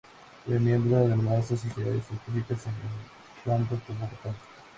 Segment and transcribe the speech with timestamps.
[0.47, 4.35] Fue miembro de numerosas sociedades científicas, actuando como botánico.